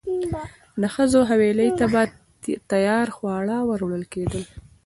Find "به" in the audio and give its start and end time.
1.93-2.01